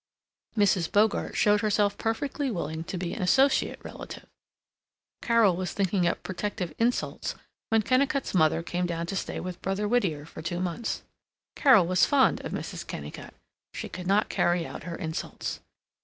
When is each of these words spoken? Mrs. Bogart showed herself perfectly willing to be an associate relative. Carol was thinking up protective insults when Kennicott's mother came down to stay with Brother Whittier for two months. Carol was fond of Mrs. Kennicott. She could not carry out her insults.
Mrs. 0.57 0.91
Bogart 0.91 1.35
showed 1.37 1.61
herself 1.61 1.95
perfectly 1.95 2.49
willing 2.49 2.83
to 2.85 2.97
be 2.97 3.13
an 3.13 3.21
associate 3.21 3.77
relative. 3.83 4.25
Carol 5.21 5.55
was 5.55 5.73
thinking 5.73 6.07
up 6.07 6.23
protective 6.23 6.73
insults 6.79 7.35
when 7.69 7.83
Kennicott's 7.83 8.33
mother 8.33 8.63
came 8.63 8.87
down 8.87 9.05
to 9.05 9.15
stay 9.15 9.39
with 9.39 9.61
Brother 9.61 9.87
Whittier 9.87 10.25
for 10.25 10.41
two 10.41 10.59
months. 10.59 11.03
Carol 11.55 11.85
was 11.85 12.03
fond 12.07 12.43
of 12.43 12.51
Mrs. 12.51 12.87
Kennicott. 12.87 13.35
She 13.75 13.89
could 13.89 14.07
not 14.07 14.27
carry 14.27 14.65
out 14.65 14.85
her 14.85 14.95
insults. 14.95 15.59